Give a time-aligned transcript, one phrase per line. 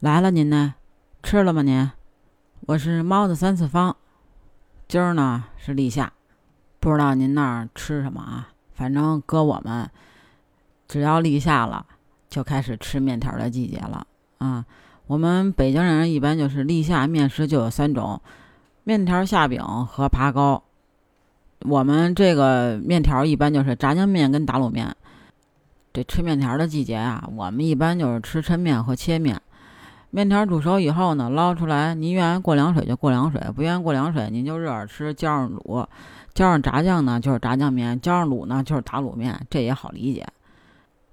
[0.00, 0.76] 来了，您呢？
[1.22, 1.60] 吃了吗？
[1.60, 1.90] 您？
[2.60, 3.94] 我是猫的三次方，
[4.88, 6.10] 今儿呢是立夏，
[6.80, 8.48] 不知道您那儿吃什么啊？
[8.72, 9.90] 反正搁我们，
[10.88, 11.84] 只要立夏了，
[12.30, 14.06] 就开始吃面条的季节了
[14.38, 14.64] 啊。
[15.06, 18.22] 我们北京人一般就是立夏面食就有三种：
[18.84, 20.62] 面条、下饼和爬糕。
[21.66, 24.96] 我们这个面条一般就是炸酱面跟打卤面。
[25.92, 29.38] 这吃面条的季节啊，我们一般就是吃抻面和切面。
[30.10, 35.86] 面条煮熟以后呢，捞出来，您愿意过凉水就过凉水，不愿意过凉水，您就热着吃，浇上卤，
[36.34, 40.26] 浇上炸酱呢就是炸酱面，浇上卤呢就是打卤面，这也好理解。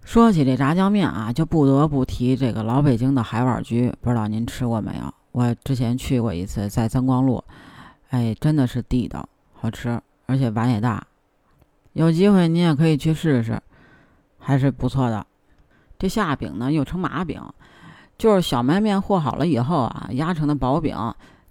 [0.04, 5.14] 说起这炸酱面啊，就不得不提这个老北京的海碗居，不知道您吃过没有？
[5.32, 7.44] 我之前去过一次，在增光路，
[8.10, 11.06] 哎，真的是地道，好吃，而且碗也大。
[11.94, 13.62] 有机会您也可以去试试。
[14.40, 15.28] 还是不错的，
[16.00, 17.42] 这下饼呢又称麻饼，
[18.18, 20.96] 就是小麦面和好了以后啊，压成的薄饼，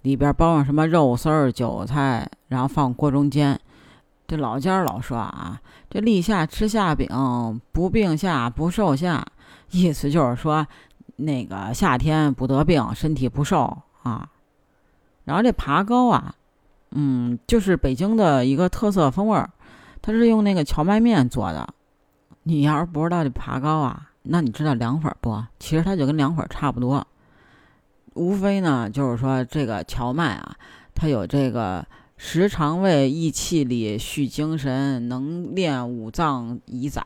[0.01, 3.59] 里边包上什么肉丝儿、韭菜，然后放锅中煎。
[4.27, 7.07] 这老家老说啊，这立夏吃夏饼
[7.71, 9.25] 不病夏不瘦夏，
[9.71, 10.67] 意思就是说
[11.15, 14.29] 那个夏天不得病，身体不瘦啊。
[15.23, 16.35] 然后这爬糕啊，
[16.91, 19.49] 嗯，就是北京的一个特色风味儿，
[20.01, 21.65] 它是用那个荞麦面做的。
[22.43, 25.43] 你要是不知道这爬糕啊，那你知道凉粉不？
[25.59, 27.05] 其实它就跟凉粉差不多，
[28.13, 30.55] 无非呢就是说这个荞麦啊，
[30.93, 31.85] 它有这个
[32.17, 37.03] 食肠胃、益气力、续精神、能练五脏以载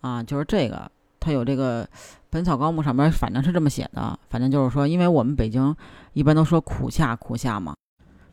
[0.00, 1.84] 啊，就是这个它有这个
[2.30, 5.74] 《本草纲目》上面反正是这么写的，反正就是说，因为我们北京
[6.12, 7.74] 一般都说苦夏苦夏嘛，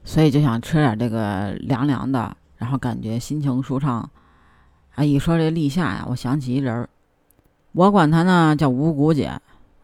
[0.03, 4.09] 所以就想吃点这个凉凉的，然后感觉心情舒畅。
[4.95, 6.89] 啊，一说这立夏呀，我想起一人儿，
[7.73, 9.39] 我管她呢叫五谷姐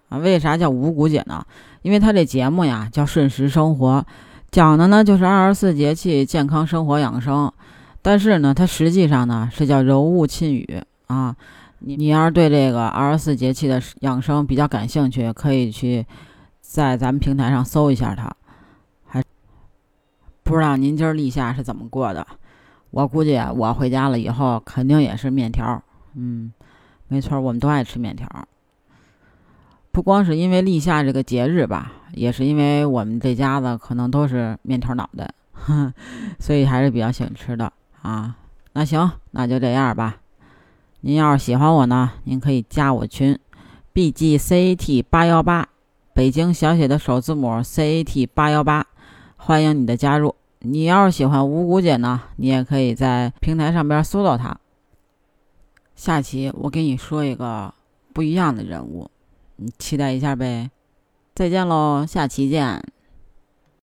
[0.09, 0.17] 啊。
[0.17, 1.45] 为啥叫五谷姐呢？
[1.81, 4.05] 因为她这节目呀叫顺时生活，
[4.51, 7.51] 讲的呢就是二十四节气健康生活养生。
[8.01, 11.35] 但是呢，它实际上呢是叫柔物沁语啊。
[11.79, 16.05] 你你要是对这个二十四节气的养生比较感兴趣，可以去
[16.61, 18.31] 在咱们平台上搜一下它。
[19.05, 19.23] 还
[20.43, 22.25] 不知道您今儿立夏是怎么过的？
[22.91, 25.83] 我估计我回家了以后肯定也是面条，
[26.15, 26.53] 嗯，
[27.07, 28.27] 没错，我们都爱吃面条。
[29.91, 35.33] 不光是因为立夏这个节日吧，也是因为我们这家子可能都是面条脑袋，
[36.39, 37.71] 所以还是比较喜欢吃的
[38.01, 38.35] 啊。
[38.73, 40.17] 那行，那就这样吧。
[40.99, 43.39] 您要是喜欢我呢，您可以加我群
[43.93, 45.67] ，B G C A T 八幺八，
[46.13, 48.85] 北京小写的首字母 C A T 八幺八，
[49.37, 50.35] 欢迎你的加入。
[50.59, 54.57] 你要是喜欢五谷姐呢，你也可以在平台上边搜到她。
[55.95, 57.73] 下期我给你说一个
[58.13, 59.09] 不一样的人物，
[59.55, 60.69] 你期待一下呗。
[61.33, 62.94] 再见喽，下期见。